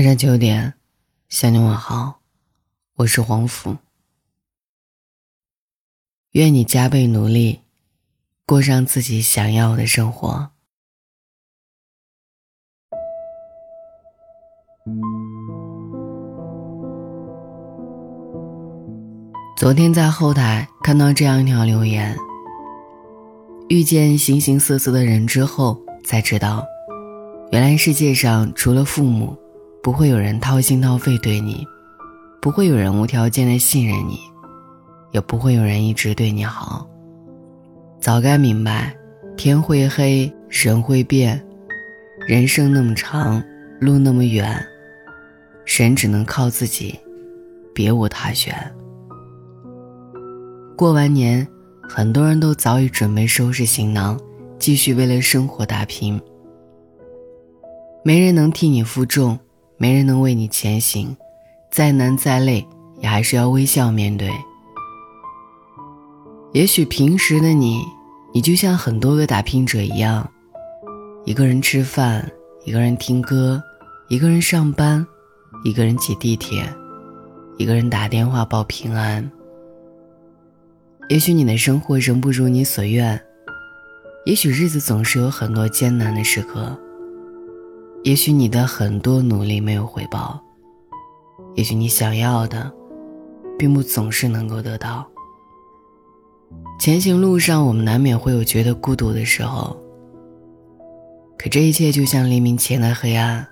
[0.00, 0.72] 晚上九点，
[1.28, 2.20] 向你问好，
[2.96, 3.76] 我是黄甫。
[6.30, 7.60] 愿你加倍努力，
[8.46, 10.52] 过上自己想要的生活。
[19.58, 22.16] 昨天在后台看到这样一条留言：
[23.68, 26.66] 遇见形形色色的人之后，才知道，
[27.52, 29.36] 原来世界上除了父母。
[29.82, 31.66] 不会有人掏心掏肺对你，
[32.38, 34.20] 不会有人无条件的信任你，
[35.10, 36.86] 也不会有人一直对你好。
[37.98, 38.94] 早该明白，
[39.38, 41.42] 天会黑，人会变，
[42.26, 43.42] 人生那么长，
[43.80, 44.54] 路那么远，
[45.64, 46.98] 人只能靠自己，
[47.74, 48.54] 别无他选。
[50.76, 51.46] 过完年，
[51.82, 54.20] 很多人都早已准备收拾行囊，
[54.58, 56.20] 继续为了生活打拼。
[58.04, 59.38] 没人能替你负重。
[59.82, 61.16] 没人能为你前行，
[61.70, 62.66] 再难再累，
[62.98, 64.30] 也还是要微笑面对。
[66.52, 67.82] 也许平时的你，
[68.34, 70.30] 你就像很多个打拼者一样，
[71.24, 72.30] 一个人吃饭，
[72.66, 73.62] 一个人听歌，
[74.10, 75.06] 一个人上班，
[75.64, 76.62] 一个人挤地铁，
[77.56, 79.32] 一个人打电话报平安。
[81.08, 83.18] 也许你的生活仍不如你所愿，
[84.26, 86.78] 也许日子总是有很多艰难的时刻。
[88.02, 90.40] 也许你的很多努力没有回报，
[91.54, 92.72] 也许你想要的，
[93.58, 95.06] 并不总是能够得到。
[96.78, 99.76] 前行路上，我们难免会有觉得孤独的时候。
[101.36, 103.46] 可这一切就像黎明前的黑暗，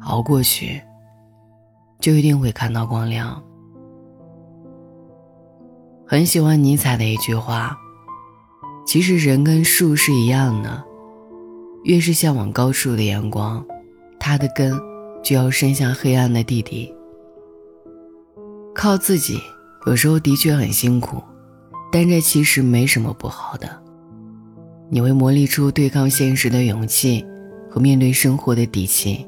[0.00, 0.82] 熬过去，
[2.00, 3.42] 就一定会看到光亮。
[6.06, 7.78] 很喜欢尼采的一句话
[8.86, 10.84] ：“其实人跟树是一样的。”
[11.84, 13.64] 越是向往高处的阳光，
[14.18, 14.78] 它的根
[15.22, 16.94] 就要伸向黑暗的地底。
[18.74, 19.40] 靠自己
[19.86, 21.22] 有时候的确很辛苦，
[21.90, 23.82] 但这其实没什么不好的。
[24.88, 27.24] 你会磨砺出对抗现实的勇气
[27.70, 29.26] 和面对生活的底气，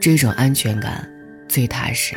[0.00, 1.08] 这种安全感
[1.48, 2.16] 最踏实。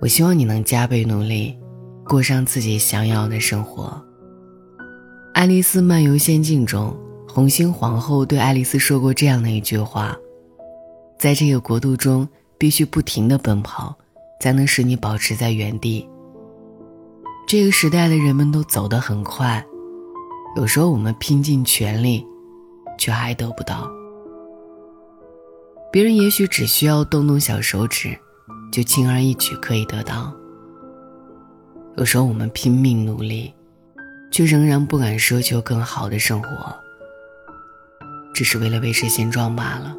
[0.00, 1.56] 我希望你能加倍努力，
[2.04, 3.84] 过上自己想要的生活。
[5.34, 6.96] 《爱丽丝漫游仙境》中，
[7.28, 10.16] 红心皇后对爱丽丝说过这样的一句话
[11.18, 13.92] ：“在这个国度中，必须不停地奔跑，
[14.40, 16.08] 才能使你保持在原地。”
[17.48, 19.62] 这个时代的人们都走得很快，
[20.56, 22.24] 有时候我们拼尽全力，
[22.96, 23.90] 却还得不到。
[25.90, 28.16] 别人也许只需要动动小手指，
[28.72, 30.32] 就轻而易举可以得到。
[31.96, 33.53] 有时候我们拼命努力。
[34.34, 36.74] 却仍然不敢奢求更好的生活，
[38.34, 39.94] 只是为了维持现状罢了。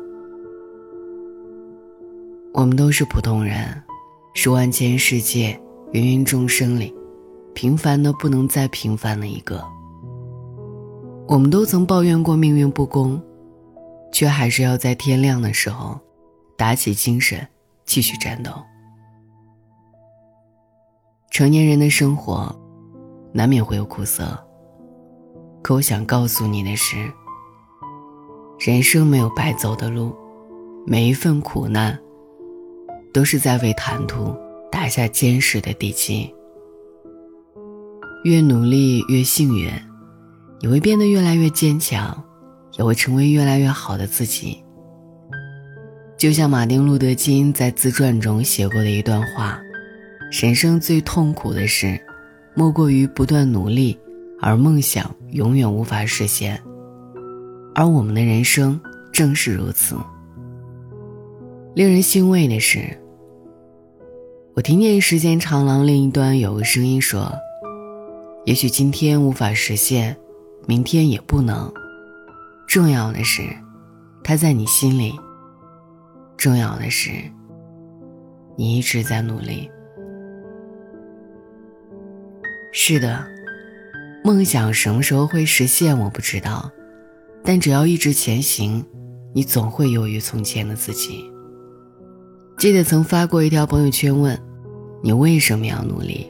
[2.54, 3.82] 我们都是普通人，
[4.34, 5.58] 是万千世界、
[5.94, 6.94] 芸芸众生里
[7.54, 9.66] 平凡的不能再平凡的一个。
[11.30, 13.18] 我们都曾抱怨过命运不公，
[14.12, 15.98] 却还是要在天亮的时候
[16.58, 17.48] 打起精神
[17.86, 18.52] 继续战斗。
[21.32, 22.54] 成年人的生活。
[23.38, 24.24] 难免会有苦涩，
[25.62, 27.12] 可我想告诉你的是，
[28.58, 30.16] 人生没有白走的路，
[30.88, 32.00] 每一份苦难，
[33.14, 34.34] 都是在为坦途
[34.72, 36.34] 打下坚实的地基。
[38.24, 39.70] 越努力越幸运，
[40.62, 42.24] 你会变得越来越坚强，
[42.78, 44.64] 也会成为越来越好的自己。
[46.18, 49.60] 就像马丁·路德·金在自传中写过的一段话
[50.42, 52.00] ：“人生最痛苦的事。”
[52.56, 53.98] 莫过于不断努力，
[54.40, 56.60] 而梦想永远无法实现。
[57.74, 58.80] 而我们的人生
[59.12, 59.98] 正是如此。
[61.74, 62.98] 令人欣慰的是，
[64.54, 67.30] 我听见时间长廊另一端有个声音说
[68.46, 70.16] ：“也许今天无法实现，
[70.66, 71.70] 明天也不能。
[72.66, 73.42] 重要的是，
[74.24, 75.14] 他在你心里。
[76.38, 77.12] 重要的是，
[78.56, 79.70] 你一直在努力。”
[82.78, 83.26] 是的，
[84.22, 86.70] 梦想什么时候会实现我不知道，
[87.42, 88.86] 但只要一直前行，
[89.34, 91.24] 你总会优于从前的自己。
[92.58, 94.38] 记得曾发过一条朋友圈问
[95.02, 96.30] ：“你为什么要努力？”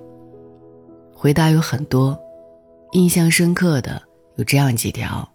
[1.18, 2.16] 回答有很多，
[2.92, 4.00] 印象深刻的
[4.36, 5.28] 有这样几条：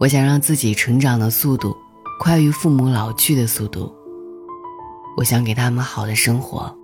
[0.00, 1.76] 我想让自己成长的速度
[2.18, 3.94] 快于父母老去的速度，
[5.16, 6.76] 我想给他们好的生活。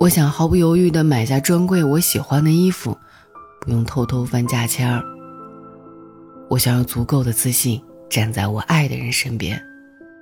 [0.00, 2.96] 我想毫不犹豫地买下专柜我喜欢的衣服，
[3.60, 5.04] 不用偷偷翻价签儿。
[6.48, 9.62] 我想要足够的自信，站在我爱的人身边。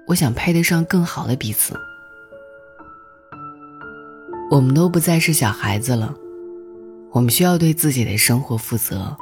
[0.09, 1.79] 我想配得上更好的彼此。
[4.51, 6.13] 我们都不再是小孩子了，
[7.13, 9.17] 我们需要对自己的生活负责。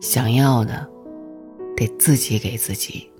[0.00, 0.88] 想要的，
[1.76, 3.10] 得自己给自己。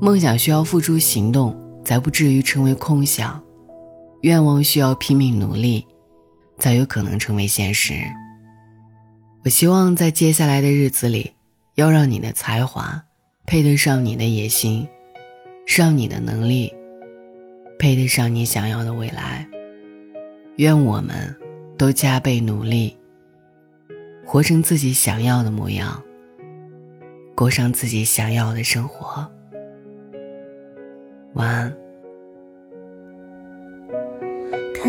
[0.00, 1.54] 梦想需要付出行动，
[1.84, 3.38] 才不至于成为空想；
[4.22, 5.86] 愿望需要拼命努力，
[6.58, 7.94] 才有可能成为现实。
[9.44, 11.32] 我希望在接下来的日子里，
[11.76, 13.02] 要让你的才华
[13.46, 14.86] 配得上你的野心，
[15.66, 16.70] 让你的能力
[17.78, 19.48] 配得上你想要的未来。
[20.56, 21.34] 愿我们
[21.78, 22.94] 都加倍努力，
[24.26, 26.02] 活成自己想要的模样，
[27.34, 29.26] 过上自己想要的生活。
[31.32, 31.79] 晚安。